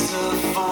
makes 0.00 0.12
a 0.14 0.32
fun. 0.54 0.69